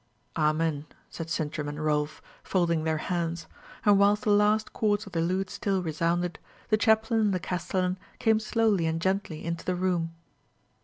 "Amen," 0.35 0.87
said 1.11 1.29
Sintram 1.29 1.69
and 1.69 1.79
Rolf, 1.79 2.23
folding 2.43 2.85
their 2.85 2.97
hands; 2.97 3.45
and 3.85 3.99
whilst 3.99 4.23
the 4.23 4.31
last 4.31 4.73
chords 4.73 5.05
of 5.05 5.11
the 5.11 5.21
lute 5.21 5.51
still 5.51 5.83
resounded, 5.83 6.39
the 6.69 6.75
chaplain 6.77 7.19
and 7.19 7.33
the 7.35 7.39
castellan 7.39 7.99
came 8.17 8.39
slowly 8.39 8.87
and 8.87 8.99
gently 8.99 9.45
into 9.45 9.63
the 9.63 9.75
room. 9.75 10.15